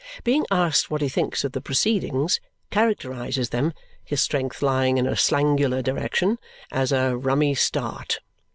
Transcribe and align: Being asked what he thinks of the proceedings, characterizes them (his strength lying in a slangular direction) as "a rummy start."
Being 0.23 0.47
asked 0.49 0.89
what 0.89 1.01
he 1.01 1.09
thinks 1.09 1.43
of 1.43 1.51
the 1.51 1.61
proceedings, 1.61 2.39
characterizes 2.71 3.49
them 3.49 3.71
(his 4.03 4.19
strength 4.19 4.63
lying 4.63 4.97
in 4.97 5.05
a 5.05 5.15
slangular 5.15 5.83
direction) 5.83 6.39
as 6.71 6.91
"a 6.91 7.15
rummy 7.15 7.53
start." 7.53 8.17